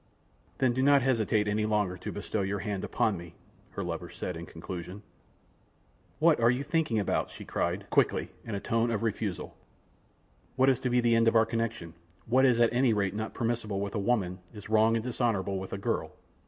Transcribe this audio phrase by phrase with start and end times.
[0.57, 3.35] "Then do not hesitate any longer to bestow your hand upon me,"
[3.73, 5.03] her lover said, in conclusion.
[6.17, 9.55] "What are you thinking about?" she cried, quickly, in a tone of refusal.
[10.55, 11.93] "What is to be the end of our connection?
[12.25, 15.71] What is at any rate not permissible with a woman, is wrong and dishonorable with
[15.71, 16.11] a girl.